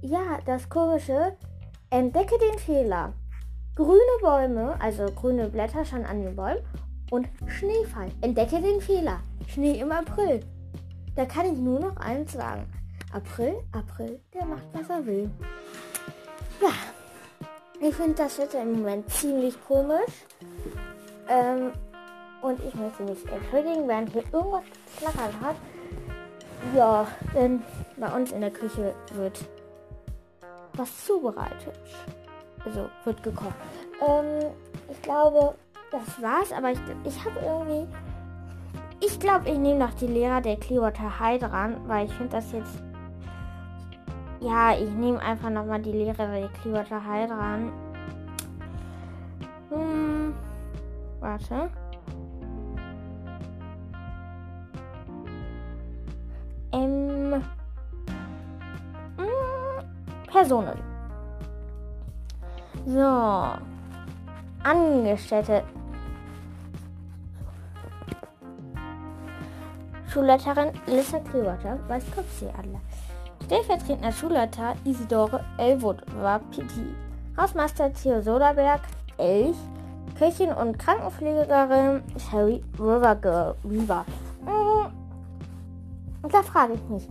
ja, 0.00 0.38
das 0.46 0.68
komische, 0.68 1.36
entdecke 1.90 2.38
den 2.38 2.58
Fehler 2.58 3.12
grüne 3.74 4.18
Bäume, 4.20 4.74
also 4.80 5.06
grüne 5.06 5.48
Blätter 5.48 5.84
schon 5.84 6.04
an 6.04 6.22
den 6.22 6.36
Bäumen 6.36 6.62
und 7.10 7.28
Schneefall. 7.46 8.10
Entdecke 8.20 8.60
den 8.60 8.80
Fehler. 8.80 9.20
Schnee 9.48 9.80
im 9.80 9.92
April. 9.92 10.40
Da 11.14 11.24
kann 11.24 11.46
ich 11.46 11.58
nur 11.58 11.80
noch 11.80 11.96
eins 11.96 12.32
sagen. 12.32 12.66
April, 13.12 13.54
April, 13.72 14.20
der 14.32 14.46
macht, 14.46 14.64
was 14.72 14.88
er 14.88 15.04
will. 15.04 15.30
Ja, 16.60 16.70
ich 17.86 17.94
finde 17.94 18.14
das 18.14 18.38
Wetter 18.38 18.62
im 18.62 18.72
Moment 18.72 19.10
ziemlich 19.10 19.54
komisch. 19.66 20.24
Ähm, 21.32 21.72
Und 22.42 22.58
ich 22.64 22.74
möchte 22.74 23.04
mich 23.04 23.24
entschuldigen, 23.30 23.86
während 23.88 24.10
hier 24.10 24.24
irgendwas 24.32 24.64
geflackert 24.86 25.34
hat. 25.40 25.56
Ja, 26.76 27.06
denn 27.34 27.62
bei 27.96 28.08
uns 28.08 28.32
in 28.32 28.40
der 28.40 28.50
Küche 28.50 28.94
wird 29.14 29.44
was 30.74 31.06
zubereitet. 31.06 31.78
Also 32.64 32.88
wird 33.04 33.22
gekocht. 33.22 33.54
Ähm, 34.00 34.50
ich 34.90 35.00
glaube, 35.02 35.54
das 35.90 36.20
war's, 36.22 36.52
aber 36.52 36.72
ich, 36.72 36.78
ich 37.04 37.24
habe 37.24 37.38
irgendwie. 37.44 37.86
Ich 39.00 39.18
glaube, 39.18 39.48
ich 39.48 39.58
nehme 39.58 39.80
noch 39.80 39.94
die 39.94 40.06
Lehrer 40.06 40.40
der 40.40 40.56
Clearwater 40.56 41.18
High 41.18 41.40
dran, 41.40 41.76
weil 41.86 42.06
ich 42.06 42.12
finde 42.14 42.36
das 42.36 42.52
jetzt. 42.52 42.82
Ja, 44.40 44.74
ich 44.74 44.90
nehme 44.90 45.20
einfach 45.20 45.50
nochmal 45.50 45.80
die 45.80 45.92
Lehrer 45.92 46.26
der 46.26 46.48
Clearwater 46.48 47.04
High 47.04 47.28
dran. 47.28 47.72
Warte. 51.22 51.70
Ähm, 56.72 57.42
hm, 59.16 60.30
Personen. 60.30 60.78
So. 62.86 63.72
Angestellte. 64.64 65.64
Schulleiterin 70.08 70.72
Lisa 70.86 71.18
Clearwater, 71.20 71.78
Weißkopfseeadler. 71.88 72.80
Stellvertretender 73.44 74.12
Schulleiter 74.12 74.76
Isidore 74.84 75.42
Elwood 75.58 76.02
war 76.20 76.38
PT. 76.38 76.94
Hausmeister 77.36 77.92
Theo 77.92 78.20
Soderberg, 78.20 78.82
Elch. 79.18 79.56
Köchin 80.22 80.52
und 80.52 80.78
Krankenpflegerin 80.78 82.00
Sherry 82.16 82.62
River. 82.78 83.56
River. 83.64 84.04
Und 86.22 86.32
da 86.32 86.42
frage 86.42 86.74
ich 86.74 86.88
mich, 86.88 87.08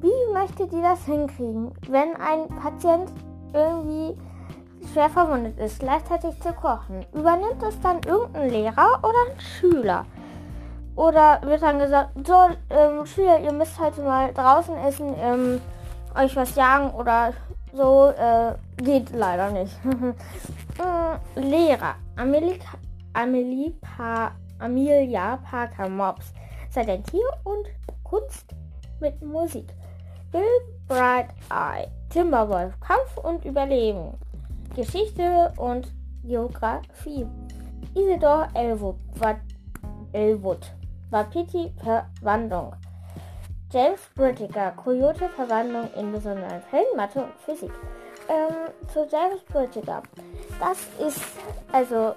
wie 0.00 0.32
möchtet 0.32 0.72
ihr 0.72 0.80
das 0.80 1.04
hinkriegen, 1.04 1.72
wenn 1.90 2.16
ein 2.16 2.48
Patient 2.62 3.12
irgendwie 3.52 4.18
schwer 4.90 5.10
verwundet 5.10 5.58
ist, 5.58 5.78
gleichzeitig 5.80 6.40
zu 6.40 6.54
kochen? 6.54 7.04
Übernimmt 7.12 7.62
es 7.68 7.78
dann 7.82 8.00
irgendein 8.02 8.48
Lehrer 8.48 8.98
oder 9.00 9.30
ein 9.30 9.40
Schüler? 9.40 10.06
Oder 10.96 11.42
wird 11.42 11.60
dann 11.60 11.78
gesagt, 11.78 12.12
so, 12.26 12.48
ähm, 12.70 13.04
Schüler, 13.04 13.40
ihr 13.40 13.52
müsst 13.52 13.78
heute 13.78 14.00
mal 14.00 14.32
draußen 14.32 14.74
essen, 14.76 15.14
ähm, 15.18 15.60
euch 16.16 16.34
was 16.34 16.54
jagen 16.54 16.94
oder 16.94 17.34
so, 17.74 18.10
äh, 18.10 18.54
geht 18.76 19.10
leider 19.10 19.50
nicht. 19.50 19.74
äh, 20.78 21.40
Lehrer, 21.40 21.96
Amelie, 22.16 22.58
Amelie 23.12 23.72
pa 23.80 24.32
Amelia 24.58 25.38
Parker 25.38 25.88
Mobs, 25.88 26.32
seid 26.70 26.88
ein 26.88 27.02
Tier 27.04 27.28
und 27.44 27.66
Kunst 28.04 28.54
mit 29.00 29.20
Musik. 29.22 29.66
Bill 30.30 30.42
Bright 30.88 31.28
Eye, 31.50 31.88
Timberwolf, 32.10 32.78
Kampf 32.80 33.18
und 33.18 33.44
Überleben. 33.44 34.14
Geschichte 34.74 35.52
und 35.56 35.86
Geografie. 36.24 37.26
Isidor 37.94 38.48
Elwood 38.54 38.96
Elwood 40.12 40.74
war 41.10 41.24
Pitti 41.24 41.72
Verwandlung. 41.76 42.72
James 43.74 44.08
Brittiger, 44.14 44.70
Coyote 44.76 45.28
Verwandlung 45.30 45.90
in 45.96 46.12
besonderen 46.12 46.62
Fällen, 46.70 46.96
Mathe 46.96 47.24
und 47.24 47.32
Physik. 47.44 47.72
Ähm, 48.28 48.72
zu 48.86 49.00
James 49.10 49.42
Brittiger. 49.52 50.00
Das 50.60 50.78
ist, 51.04 51.20
also, 51.72 52.14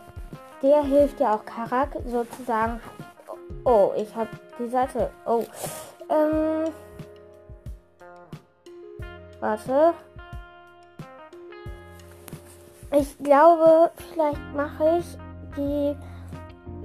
der 0.61 0.83
hilft 0.83 1.19
ja 1.19 1.33
auch 1.33 1.43
Karak 1.45 1.97
sozusagen. 2.05 2.79
Oh, 3.65 3.91
ich 3.97 4.15
habe 4.15 4.29
die 4.59 4.69
Seite. 4.69 5.09
Oh. 5.25 5.43
Ähm. 6.11 6.71
Warte. 9.39 9.93
Ich 12.91 13.17
glaube, 13.17 13.89
vielleicht 14.13 14.53
mache 14.55 14.99
ich 14.99 15.17
die. 15.57 15.95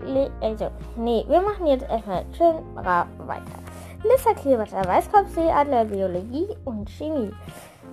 Le 0.01 0.31
also, 0.41 0.71
nee, 0.97 1.27
wir 1.29 1.43
machen 1.43 1.67
jetzt 1.67 1.89
erstmal 1.91 2.25
schön 2.33 2.75
weiter. 2.75 3.62
Lissa 4.05 4.35
Kleberter, 4.35 4.85
Weißkopfseeadler, 4.85 5.85
Biologie 5.85 6.49
und 6.65 6.91
Chemie. 6.91 7.33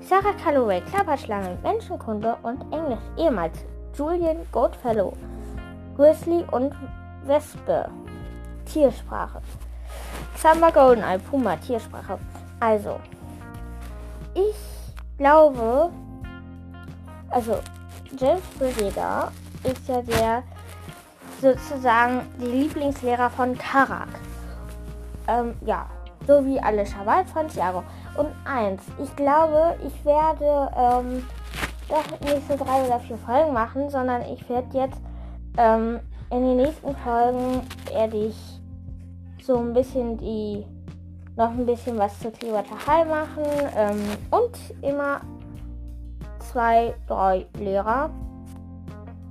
Sarah 0.02 0.34
Calloway, 0.44 0.82
Klapperschlange, 0.82 1.58
Menschenkunde 1.62 2.36
und 2.42 2.62
Englisch, 2.74 3.00
ehemals 3.18 3.60
Julian 3.96 4.38
Goldfellow, 4.52 5.14
Grizzly 5.96 6.44
und 6.52 6.74
Wespe, 7.26 7.90
Tiersprache. 8.66 9.42
Samba 10.36 10.72
Goldeneye, 10.72 11.20
Puma, 11.20 11.58
Tiersprache. 11.58 12.18
Also, 12.60 13.00
ich 14.34 14.56
glaube, 15.18 15.92
also 17.30 17.60
James 18.18 18.42
Brigida 18.58 19.32
ist 19.64 19.88
ja 19.88 20.02
der 20.02 20.44
sozusagen 21.40 22.22
die 22.42 22.46
Lieblingslehrer 22.46 23.30
von 23.30 23.58
Karak. 23.58 24.10
Ähm, 25.28 25.56
ja, 25.66 25.86
so 26.30 26.46
wie 26.46 26.60
Alicia 26.60 27.04
Wald 27.06 27.28
von 27.28 27.48
Thiago. 27.48 27.84
Und 28.16 28.30
eins, 28.46 28.84
ich 29.02 29.14
glaube, 29.16 29.76
ich 29.84 30.06
werde 30.06 30.72
ähm, 30.78 31.26
doch 31.88 32.04
so 32.48 32.64
drei 32.64 32.86
oder 32.86 33.00
vier 33.00 33.18
Folgen 33.18 33.52
machen, 33.52 33.90
sondern 33.90 34.22
ich 34.22 34.48
werde 34.48 34.78
jetzt 34.78 35.02
ähm, 35.58 36.00
in 36.30 36.46
den 36.46 36.58
nächsten 36.58 36.96
Folgen 36.98 37.62
werde 37.92 38.28
ich 38.28 38.62
so 39.44 39.58
ein 39.58 39.74
bisschen 39.74 40.18
die 40.18 40.64
noch 41.36 41.50
ein 41.50 41.66
bisschen 41.66 41.98
was 41.98 42.20
zu 42.20 42.32
High 42.32 43.08
machen 43.08 43.46
ähm, 43.76 44.00
und 44.30 44.58
immer 44.84 45.22
zwei, 46.52 46.94
drei 47.08 47.48
Lehrer. 47.58 48.12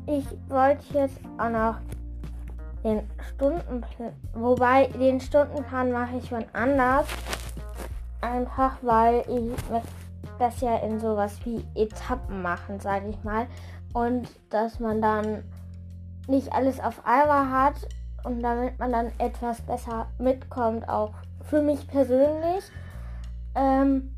Ich 0.06 0.24
wollte 0.48 0.82
jetzt 0.94 1.20
auch 1.36 1.50
noch 1.50 1.76
den 2.84 3.08
Stundenplan, 3.34 4.12
wobei 4.34 4.86
den 4.88 5.20
Stundenplan 5.20 5.92
mache 5.92 6.16
ich 6.18 6.28
schon 6.28 6.44
anders. 6.52 7.06
Einfach 8.20 8.76
weil 8.82 9.24
ich 9.28 9.52
das 10.38 10.60
ja 10.60 10.76
in 10.78 10.98
sowas 10.98 11.38
wie 11.44 11.64
Etappen 11.74 12.42
machen, 12.42 12.80
sage 12.80 13.08
ich 13.08 13.22
mal. 13.24 13.46
Und 13.92 14.28
dass 14.50 14.80
man 14.80 15.00
dann 15.00 15.44
nicht 16.26 16.52
alles 16.52 16.80
auf 16.80 17.04
einmal 17.04 17.50
hat 17.50 17.74
und 18.24 18.42
damit 18.42 18.78
man 18.78 18.92
dann 18.92 19.12
etwas 19.18 19.60
besser 19.62 20.06
mitkommt, 20.18 20.88
auch 20.88 21.12
für 21.42 21.62
mich 21.62 21.86
persönlich. 21.88 22.64
Ähm, 23.54 24.14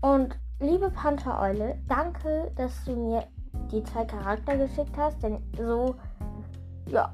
und 0.00 0.38
liebe 0.60 0.90
Panthereule, 0.90 1.78
danke, 1.88 2.52
dass 2.56 2.84
du 2.84 2.94
mir 2.94 3.24
die 3.72 3.82
zwei 3.84 4.04
Charakter 4.04 4.56
geschickt 4.56 4.96
hast, 4.96 5.22
denn 5.22 5.42
so, 5.56 5.96
ja, 6.86 7.12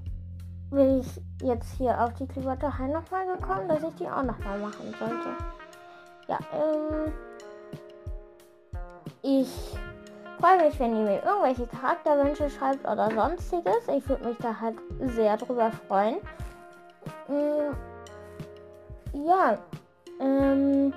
bin 0.70 1.00
ich 1.00 1.20
jetzt 1.42 1.74
hier 1.77 2.00
auf 2.00 2.12
die 2.14 2.27
High 2.27 2.92
nochmal 2.92 3.27
gekommen, 3.37 3.68
dass 3.68 3.83
ich 3.83 3.94
die 3.96 4.07
auch 4.07 4.22
nochmal 4.22 4.59
machen 4.59 4.94
sollte. 4.98 5.37
Ja, 6.29 6.38
ähm, 6.53 7.12
ich 9.22 9.79
freue 10.40 10.64
mich, 10.64 10.79
wenn 10.79 10.96
ihr 10.96 11.05
mir 11.05 11.22
irgendwelche 11.22 11.66
Charakterwünsche 11.66 12.50
schreibt 12.50 12.85
oder 12.88 13.11
sonstiges. 13.11 13.88
Ich 13.94 14.09
würde 14.09 14.29
mich 14.29 14.38
da 14.38 14.59
halt 14.61 14.77
sehr 15.14 15.37
drüber 15.37 15.70
freuen. 15.87 16.16
Ähm, 17.29 17.74
ja, 19.27 19.59
ähm, 20.20 20.92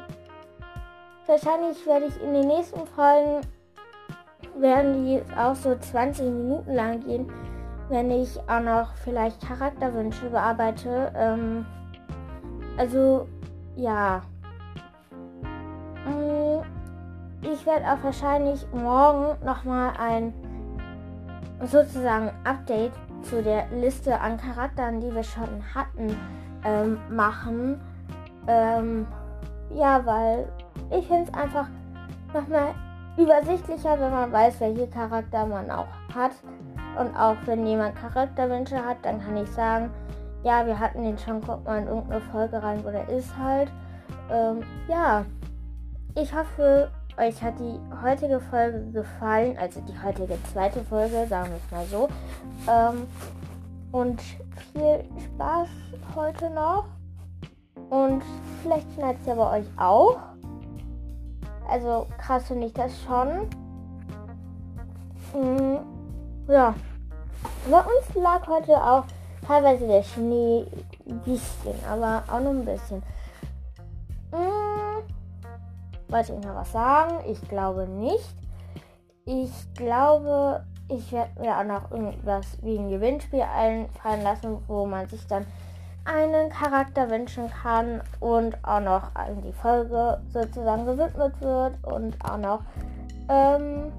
wahrscheinlich 1.26 1.86
werde 1.86 2.06
ich 2.06 2.22
in 2.22 2.34
den 2.34 2.48
nächsten 2.48 2.86
Folgen 2.88 3.42
werden 4.56 5.06
die 5.06 5.22
auch 5.38 5.56
so 5.56 5.76
20 5.76 6.26
Minuten 6.26 6.74
lang 6.74 7.04
gehen, 7.04 7.32
wenn 7.90 8.12
ich 8.12 8.40
auch 8.50 8.62
noch 8.62 8.94
vielleicht 8.96 9.42
Charakterwünsche 9.42 10.30
bearbeite. 10.30 11.12
Ähm, 11.16 11.66
also, 12.78 13.28
ja. 13.76 14.22
Mm, 16.06 16.62
ich 17.42 17.66
werde 17.66 17.86
auch 17.86 18.04
wahrscheinlich 18.04 18.66
morgen 18.74 19.44
nochmal 19.46 19.94
ein 20.00 20.34
sozusagen 21.64 22.32
Update 22.44 22.94
zu 23.24 23.42
der 23.42 23.68
Liste 23.70 24.20
an 24.20 24.38
Charakteren, 24.38 25.00
die 25.00 25.14
wir 25.14 25.24
schon 25.24 25.62
hatten, 25.74 26.16
ähm, 26.64 27.00
machen. 27.10 27.82
Ähm, 28.48 29.08
ja, 29.74 30.06
weil 30.06 30.48
ich 30.92 31.08
finde 31.08 31.24
es 31.24 31.34
einfach 31.34 31.68
nochmal 32.34 32.74
übersichtlicher, 33.18 34.00
wenn 34.00 34.12
man 34.12 34.32
weiß, 34.32 34.60
welche 34.60 34.88
Charakter 34.88 35.46
man 35.46 35.70
auch 35.72 35.88
hat. 36.14 36.32
Und 37.00 37.16
auch 37.16 37.36
wenn 37.46 37.66
jemand 37.66 37.96
Charakterwünsche 37.96 38.84
hat, 38.84 38.98
dann 39.04 39.24
kann 39.24 39.38
ich 39.38 39.50
sagen, 39.52 39.92
ja, 40.44 40.66
wir 40.66 40.80
hatten 40.80 41.04
den 41.04 41.18
schon, 41.18 41.42
guck 41.42 41.66
mal 41.66 41.80
in 41.80 41.88
irgendeine 41.88 42.22
Folge 42.22 42.62
rein, 42.62 42.84
wo 42.84 42.90
der 42.90 43.08
ist 43.10 43.36
halt. 43.38 43.72
Ähm, 44.32 44.64
ja, 44.88 45.26
ich 46.16 46.34
hoffe, 46.34 46.90
euch 47.18 47.42
hat 47.42 47.60
die 47.60 47.80
heutige 48.04 48.40
Folge 48.40 48.92
gefallen, 48.92 49.58
also 49.58 49.82
die 49.82 50.02
heutige 50.02 50.38
zweite 50.52 50.84
Folge, 50.84 51.26
sagen 51.28 51.50
wir 51.50 51.58
es 51.58 51.72
mal 51.72 51.86
so. 51.86 52.10
Ähm, 52.70 53.08
und 53.92 54.22
viel 54.74 55.04
Spaß 55.26 55.70
heute 56.16 56.50
noch. 56.50 56.86
Und 57.90 58.22
vielleicht 58.62 58.92
schneit 58.94 59.18
es 59.22 59.28
ja 59.28 59.36
bei 59.36 59.60
euch 59.60 59.68
auch. 59.78 60.18
Also 61.70 62.08
krass 62.18 62.48
finde 62.48 62.68
ich 62.68 62.74
das 62.74 62.92
schon. 63.04 63.50
Mhm. 65.34 65.97
Ja. 66.48 66.74
Bei 67.70 67.80
uns 67.80 68.16
lag 68.16 68.48
heute 68.48 68.82
auch 68.82 69.04
teilweise 69.46 69.86
der 69.86 70.04
Schnee 70.04 70.66
ein 71.08 71.20
bisschen, 71.20 71.76
aber 71.90 72.24
auch 72.28 72.40
nur 72.40 72.52
ein 72.52 72.66
bisschen. 72.66 73.04
Mhm. 74.32 75.04
Wollte 76.08 76.34
ich 76.34 76.46
noch 76.46 76.56
was 76.56 76.72
sagen? 76.72 77.20
Ich 77.28 77.42
glaube 77.50 77.86
nicht. 77.88 78.36
Ich 79.26 79.52
glaube, 79.76 80.64
ich 80.88 81.12
werde 81.12 81.42
mir 81.42 81.58
auch 81.58 81.64
noch 81.66 81.92
irgendwas 81.92 82.46
wie 82.62 82.78
ein 82.78 82.90
Gewinnspiel 82.90 83.42
einfallen 83.42 84.24
lassen, 84.24 84.58
wo 84.68 84.86
man 84.86 85.08
sich 85.10 85.28
dann 85.28 85.46
einen 86.06 86.50
Charakter 86.50 87.10
wünschen 87.10 87.50
kann 87.50 88.02
und 88.22 88.58
auch 88.64 88.80
noch 88.80 89.14
an 89.16 89.42
die 89.42 89.52
Folge 89.52 90.22
sozusagen 90.32 90.86
gewidmet 90.86 91.42
wird 91.42 91.74
und 91.84 92.16
auch 92.24 92.38
noch 92.38 92.62
ähm, 93.28 93.92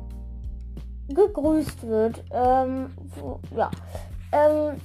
gegrüßt 1.09 1.87
wird. 1.87 2.23
Ähm, 2.33 2.95
wo, 3.17 3.41
ja. 3.57 3.71
Ähm, 4.33 4.81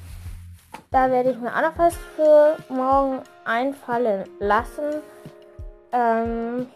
da 0.92 1.10
werde 1.12 1.32
ich 1.32 1.40
mir 1.40 1.50
auch 1.56 1.62
noch 1.62 1.78
was 1.78 1.96
für 2.16 2.58
morgen 2.70 3.22
einfallen 3.46 4.26
lassen. 4.40 5.02
Ähm, 5.92 6.68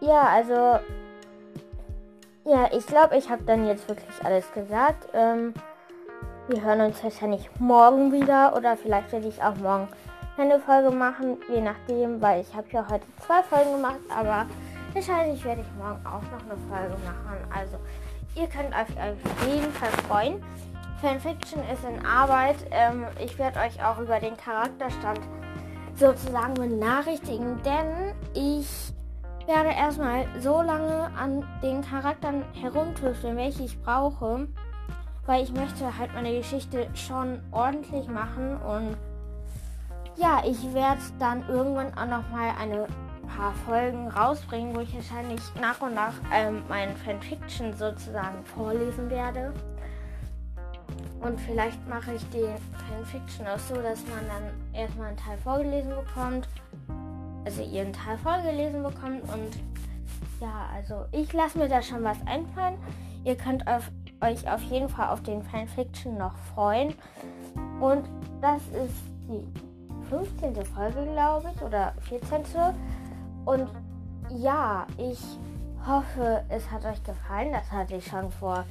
ja, 0.00 0.22
also 0.22 0.78
ja, 2.44 2.68
ich 2.72 2.86
glaube, 2.86 3.16
ich 3.16 3.28
habe 3.28 3.42
dann 3.44 3.66
jetzt 3.66 3.88
wirklich 3.88 4.24
alles 4.24 4.50
gesagt. 4.52 5.08
Ähm, 5.12 5.54
wir 6.48 6.62
hören 6.62 6.80
uns 6.80 7.02
wahrscheinlich 7.04 7.48
morgen 7.58 8.12
wieder 8.12 8.56
oder 8.56 8.76
vielleicht 8.76 9.12
werde 9.12 9.28
ich 9.28 9.42
auch 9.42 9.56
morgen 9.56 9.88
eine 10.36 10.58
Folge 10.58 10.90
machen, 10.90 11.36
je 11.48 11.60
nachdem, 11.60 12.20
weil 12.22 12.40
ich 12.40 12.54
habe 12.54 12.66
ja 12.70 12.86
heute 12.88 13.04
zwei 13.24 13.42
Folgen 13.42 13.72
gemacht, 13.72 14.00
aber 14.08 14.46
wahrscheinlich 14.94 15.44
werde 15.44 15.62
ich 15.62 15.78
morgen 15.78 16.04
auch 16.06 16.22
noch 16.22 16.42
eine 16.44 16.56
Folge 16.68 16.96
machen. 17.04 17.38
Also 17.54 17.78
ihr 18.34 18.46
könnt 18.46 18.74
euch 18.74 18.96
auf 18.98 19.46
jeden 19.48 19.72
Fall 19.72 19.90
freuen. 20.08 20.42
Fanfiction 21.00 21.62
ist 21.72 21.84
in 21.84 22.04
Arbeit. 22.04 22.56
Ähm, 22.70 23.06
ich 23.24 23.38
werde 23.38 23.60
euch 23.60 23.82
auch 23.82 23.98
über 23.98 24.20
den 24.20 24.36
Charakterstand 24.36 25.20
sozusagen 25.94 26.54
benachrichtigen, 26.54 27.60
denn 27.62 28.14
ich 28.34 28.92
werde 29.46 29.70
erstmal 29.70 30.26
so 30.40 30.62
lange 30.62 31.10
an 31.18 31.44
den 31.62 31.82
Charakteren 31.82 32.44
herumtüfteln, 32.60 33.36
welche 33.36 33.64
ich 33.64 33.80
brauche, 33.82 34.46
weil 35.26 35.42
ich 35.42 35.52
möchte 35.52 35.98
halt 35.98 36.12
meine 36.14 36.36
Geschichte 36.36 36.88
schon 36.94 37.40
ordentlich 37.50 38.06
machen 38.08 38.56
und 38.62 38.96
ja, 40.16 40.42
ich 40.46 40.74
werde 40.74 41.00
dann 41.18 41.48
irgendwann 41.48 41.92
auch 41.94 42.06
noch 42.06 42.30
mal 42.30 42.52
eine 42.60 42.86
paar 43.36 43.52
Folgen 43.66 44.08
rausbringen, 44.08 44.74
wo 44.74 44.80
ich 44.80 44.94
wahrscheinlich 44.94 45.40
nach 45.60 45.80
und 45.80 45.94
nach 45.94 46.14
ähm, 46.32 46.62
meinen 46.68 46.96
Fanfiction 46.96 47.72
sozusagen 47.74 48.44
vorlesen 48.44 49.10
werde. 49.10 49.52
Und 51.20 51.38
vielleicht 51.40 51.86
mache 51.88 52.14
ich 52.14 52.28
den 52.30 52.56
Fanfiction 52.88 53.46
auch 53.46 53.58
so, 53.58 53.74
dass 53.74 54.00
man 54.06 54.26
dann 54.26 54.80
erstmal 54.80 55.08
einen 55.08 55.16
Teil 55.16 55.36
vorgelesen 55.38 55.90
bekommt 55.90 56.48
also 57.44 57.62
ihren 57.62 57.92
Teil 57.92 58.18
vorgelesen 58.18 58.82
bekommt. 58.82 59.22
Und 59.22 59.58
ja, 60.40 60.68
also 60.74 61.04
ich 61.12 61.32
lasse 61.32 61.58
mir 61.58 61.68
da 61.68 61.82
schon 61.82 62.02
was 62.04 62.18
einfallen. 62.26 62.78
Ihr 63.24 63.36
könnt 63.36 63.66
auf, 63.66 63.90
euch 64.20 64.48
auf 64.50 64.62
jeden 64.62 64.88
Fall 64.88 65.08
auf 65.08 65.22
den 65.22 65.42
Fanfiction 65.42 66.16
noch 66.16 66.36
freuen. 66.54 66.94
Und 67.80 68.08
das 68.40 68.62
ist 68.68 68.94
die 69.28 69.46
15. 70.08 70.64
Folge, 70.64 71.06
glaube 71.12 71.50
ich, 71.54 71.62
oder 71.62 71.92
14. 72.08 72.42
Und 73.44 73.68
ja, 74.30 74.86
ich 74.96 75.20
hoffe, 75.86 76.44
es 76.48 76.70
hat 76.70 76.84
euch 76.84 77.02
gefallen. 77.02 77.52
Das 77.52 77.70
hatte 77.70 77.96
ich 77.96 78.06
schon 78.06 78.30
vor 78.30 78.64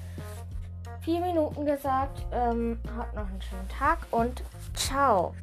vier 1.01 1.19
Minuten 1.19 1.65
gesagt. 1.65 2.25
Ähm, 2.31 2.79
habt 2.97 3.15
noch 3.15 3.27
einen 3.27 3.41
schönen 3.41 3.67
Tag 3.67 3.99
und 4.11 4.43
ciao. 4.73 5.33